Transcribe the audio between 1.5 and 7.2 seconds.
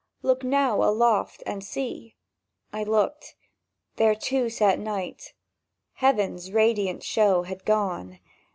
see!" I looked. There, too, sat night: Heaven's radiant